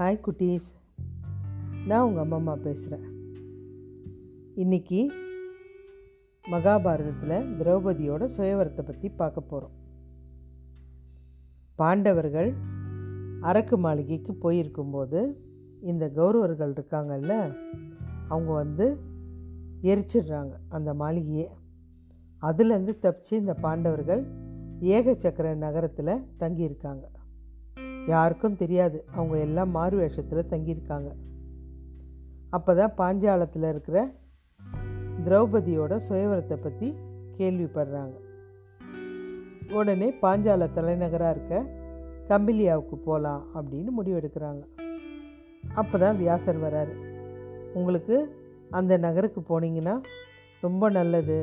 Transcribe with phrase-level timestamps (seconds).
[0.00, 0.66] Hi குட்டீஸ்
[1.86, 3.04] நான் உங்கள் அம்மா அம்மா பேசுகிறேன்
[4.54, 5.12] இன்னைக்கு
[6.50, 9.72] மகாபாரதத்தில் திரௌபதியோட சுயவரத்தை பற்றி பார்க்க போகிறோம்
[11.74, 12.54] பாண்டவர்கள்
[13.40, 15.36] அரக்கு மாளிகைக்கு போயிருக்கும்போது
[15.80, 17.54] இந்த கௌரவர்கள் இருக்காங்கல்ல
[18.28, 18.98] அவங்க வந்து
[19.82, 21.48] எரிச்சிடுறாங்க அந்த மாளிகையை.
[22.42, 24.26] அதுலேருந்து தப்பிச்சு இந்த பாண்டவர்கள்
[24.80, 27.02] ஏக சக்கர நகரத்தில் தங்கியிருக்காங்க.
[28.10, 28.98] யாருக்கும் தெரியாது.
[29.14, 31.10] அவங்க எல்லாம் மாறு வேஷத்தில் தங்கியிருக்காங்க.
[32.56, 33.98] அப்போ தான் பாஞ்சாலத்தில் இருக்கிற
[35.24, 36.88] திரௌபதியோட சுயவரத்தை பற்றி
[37.38, 38.16] கேள்விப்படுறாங்க.
[39.72, 41.54] உடனே பாஞ்சால தலைநகராக இருக்க
[42.30, 44.62] கம்பிலியாவுக்கு போகலாம் அப்படின்னு முடிவெடுக்கிறாங்க.
[45.74, 46.94] அப்போ தான் வியாசர் வராரு.
[47.78, 48.16] உங்களுக்கு
[48.70, 49.94] அந்த நகருக்கு போனீங்கன்னா
[50.62, 51.38] ரொம்ப நல்லது.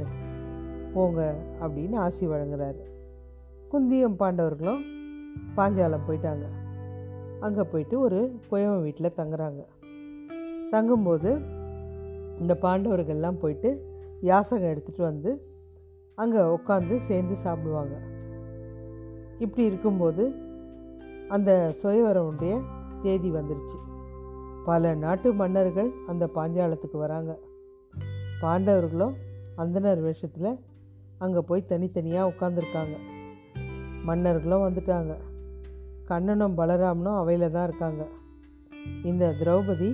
[0.93, 1.21] போங்க
[1.62, 2.82] அப்படின்னு ஆசி வழங்குறாரு.
[3.71, 4.84] குந்தியம் பாண்டவர்களும்
[5.57, 6.46] பாஞ்சாலம் போயிட்டாங்க.
[7.40, 9.62] அங்கே போயிட்டு ஒரு குயவன் வீட்டில் தங்குறாங்க.
[10.71, 11.32] தங்கும்போது
[12.40, 13.70] இந்த பாண்டவர்கள்லாம் போயிட்டு
[14.21, 15.32] யாசகம் எடுத்துகிட்டு வந்து
[16.16, 17.96] அங்கே உட்காந்து சேர்ந்து சாப்பிடுவாங்க.
[19.40, 20.24] இப்படி இருக்கும்போது
[21.35, 21.51] அந்த
[21.82, 22.54] சுயவரனுடைய
[23.04, 23.77] தேதி வந்துருச்சு.
[24.66, 27.32] பல நாட்டு மன்னர்கள் அந்த பாஞ்சாலத்துக்கு வராங்க.
[28.41, 29.16] பாண்டவர்களும்
[29.57, 30.49] அந்தனர் வேஷத்தில்
[31.18, 32.96] அங்கே போய் தனித்தனியாக உட்காந்துருக்காங்க
[34.08, 35.13] மன்னர்களும் வந்துட்டாங்க.
[36.10, 38.04] கண்ணனும் பலராமனும் அவையில் தான் இருக்காங்க.
[39.10, 39.90] இந்த திரௌபதி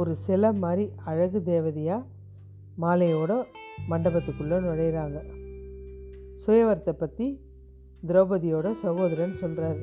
[0.00, 2.08] ஒரு சிலை மாதிரி அழகு தேவதையாக
[2.82, 3.32] மாலையோட
[3.90, 5.18] மண்டபத்துக்குள்ளே நுழையிறாங்க.
[6.42, 7.26] சுயவரத்தை பற்றி
[8.08, 9.82] திரௌபதியோட சகோதரன் சொல்கிறாரு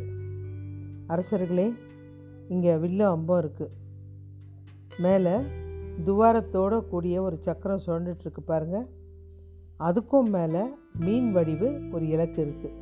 [1.13, 1.65] அரசர்களே
[2.53, 3.75] இங்கே வில்ல அம்பம் இருக்குது
[5.03, 5.35] மேலே
[6.07, 8.87] துவாரத்தோட கூடிய ஒரு சக்கரம் சுழண்டுட்டுருக்கு பாருங்கள்
[9.79, 10.63] அதுக்கும் மேலே
[11.05, 12.75] மீன் வடிவு ஒரு இலக்கு இருக்குது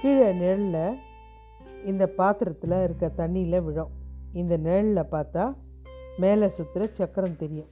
[0.00, 0.98] கீழே நிழலில்
[1.84, 3.92] இந்த பாத்திரத்தில் இருக்க தண்ணியில் விழும்.
[4.32, 5.44] இந்த நிழலில் பார்த்தா
[6.18, 7.70] மேலே சுற்றுற சக்கரம் தெரியும்.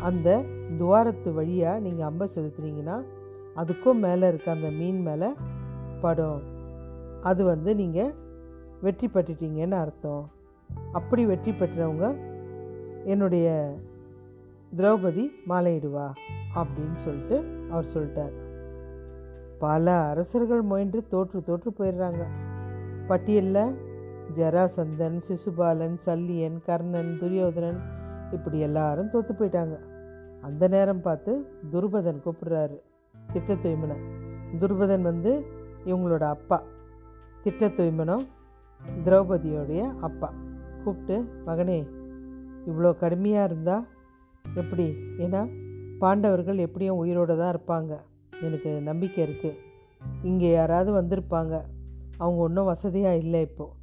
[0.00, 0.44] அந்த
[0.78, 2.96] துவாரத்து வழியாக நீங்கள் அம்பை செலுத்துனீங்கன்னா
[3.56, 5.28] அதுக்கும் மேலே இருக்க அந்த மீன் மேலே
[6.00, 6.42] படும்.
[7.20, 8.14] அது வந்து நீங்கள்
[8.80, 10.24] வெற்றி பெற்றுட்டீங்கன்னு அர்த்தம்.
[10.92, 12.06] அப்படி வெற்றி பெற்றவங்க
[13.04, 13.48] என்னுடைய
[14.76, 16.08] திரௌபதி மாலையிடுவா
[16.54, 17.36] அப்படின்னு சொல்லிட்டு
[17.70, 18.34] அவர் சொல்லிட்டார்.
[19.58, 22.22] பல அரசர்கள் முயன்று தோற்று தோற்று போயிடுறாங்க.
[23.06, 23.76] பட்டியலில்
[24.34, 27.78] ஜராசந்தன் சிசுபாலன் சல்லியன் கர்ணன் துரியோதனன்
[28.32, 29.76] இப்படி எல்லாரும் தோற்று போயிட்டாங்க.
[30.40, 31.32] அந்த நேரம் பார்த்து
[31.72, 32.76] துருபதன் கூப்பிடுறாரு.
[33.32, 33.96] திட்டத்தொய்மனை
[34.58, 35.32] துருபதன் வந்து
[35.84, 36.62] இவங்களோட அப்பா.
[37.44, 38.26] திட்டத்தொய்மனம்
[39.04, 40.32] திரௌபதியோடைய அப்பா.
[40.84, 41.78] கூப்பிட்டு மகனே
[42.66, 43.86] இவ்வளோ கடுமையாக இருந்தால்
[44.54, 44.86] எப்படி?
[45.18, 45.40] ஏன்னா
[45.98, 47.94] பாண்டவர்கள் எப்படியும் உயிரோடு தான் இருப்பாங்க.
[48.42, 49.58] எனக்கு நம்பிக்கை இருக்குது
[50.22, 51.54] இங்கே யாராவது வந்திருப்பாங்க.
[52.18, 53.74] அவங்க ஒன்றும் வசதியாக இல்லை இப்போது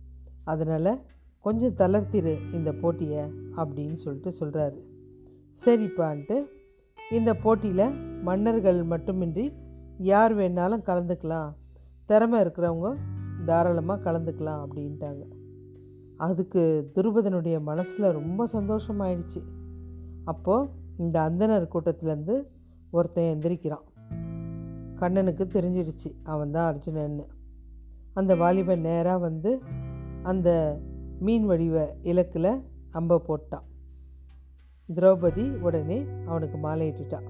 [0.44, 1.02] அதனால்
[1.40, 3.24] கொஞ்சம் தளர்த்திரு இந்த போட்டியை
[3.56, 4.80] அப்படின்னு சொல்லிட்டு சொல்கிறாரு
[5.66, 6.38] சரிப்பான்ட்டு
[7.12, 9.53] இந்த போட்டியில் மன்னர்கள் மட்டுமின்றி
[9.97, 11.50] யார் வேணாலும் கலந்துக்கலாம்.
[12.06, 12.97] திறமை இருக்கிறவங்க
[13.46, 15.24] தாராளமாக கலந்துக்கலாம் அப்படின்ட்டாங்க.
[16.18, 19.41] அதுக்கு துருபதனுடைய மனசில் ரொம்ப சந்தோஷமாயிடுச்சு.
[20.24, 22.35] அப்போது இந்த அந்தனர் கூட்டத்திலேருந்து
[22.91, 23.85] ஒருத்தன் எந்திரிக்கிறான்.
[25.03, 26.09] கண்ணனுக்கு தெரிஞ்சிடுச்சு.
[26.24, 27.25] அவன் தான் அர்ஜுனன்னு.
[28.14, 29.59] அந்த வாலிபன் நேராக வந்து
[30.24, 30.80] அந்த
[31.19, 33.66] மீன் வடிவ இலக்கில் அம்பை போட்டான்.
[34.96, 37.28] திரௌபதி உடனே அவனுக்கு மாலையிட்டுட்டான்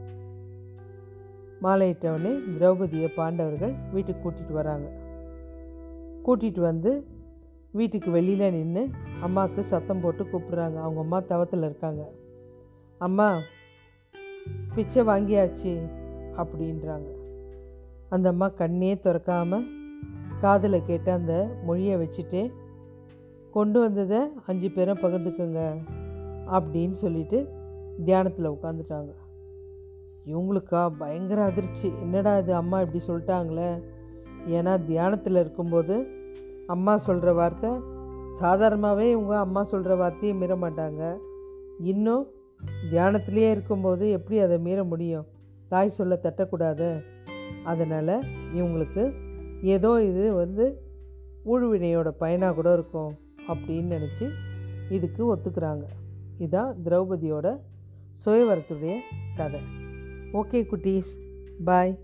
[1.61, 4.88] மாலையிட்டவனே திரௌபதியை பாண்டவர்கள் வீட்டுக்கு கூட்டிகிட்டு வராங்க.
[6.25, 6.91] கூட்டிகிட்டு வந்து
[7.72, 8.90] வீட்டுக்கு வெளியில் நின்று
[9.22, 10.78] அம்மாவுக்கு சத்தம் போட்டு கூப்பிட்றாங்க.
[10.85, 12.11] அவங்க அம்மா தவத்தில் இருக்காங்க.
[12.97, 13.40] அம்மா
[14.75, 15.73] பிச்சை வாங்கியாச்சு
[16.38, 17.09] அப்படின்றாங்க.
[18.13, 19.66] அந்த அம்மா கண்ணே திறக்காமல்
[20.41, 21.34] காதில் கேட்ட அந்த
[21.66, 22.41] மொழியை வச்சுட்டு
[23.51, 25.62] கொண்டு வந்ததை அஞ்சு பேரும் பகிர்ந்துக்குங்க
[26.52, 27.40] அப்படின்னு சொல்லிட்டு
[28.06, 29.12] தியானத்தில் உட்காந்துட்டாங்க
[30.25, 31.87] இவங்களுக்கா பயங்கர அதிர்ச்சி.
[32.02, 33.72] என்னடா இது அம்மா இப்படி சொல்லிட்டாங்களே?
[34.47, 35.96] ஏன்னா தியானத்தில் இருக்கும்போது
[36.67, 37.72] அம்மா சொல்கிற வார்த்தை
[38.40, 41.02] சாதாரணமாகவே இவங்க அம்மா சொல்கிற வார்த்தையை மீற மாட்டாங்க.
[41.84, 42.23] இன்னும்
[42.91, 45.26] தியானத்திலே இருக்கும்போது எப்படி அதை மீற முடியும்?
[45.70, 46.90] தாய் சொல்ல தட்டக்கூடாது?
[47.63, 48.23] அதனால்
[48.53, 49.13] இவங்களுக்கு
[49.61, 50.81] ஏதோ இது வந்து
[51.45, 53.17] ஊழ்வினையோட பயனாக கூட இருக்கும்
[53.47, 54.31] அப்படின்னு நினச்சி
[54.89, 55.83] இதுக்கு ஒத்துக்கிறாங்க.
[56.37, 57.59] இதுதான் திரௌபதியோட
[58.25, 58.95] சுயவரத்துடைய
[59.35, 59.59] கதை.
[60.33, 61.11] ஓகே குட்டீஸ்.
[61.63, 61.99] பாய்.